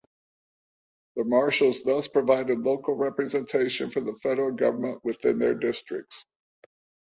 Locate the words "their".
5.37-5.53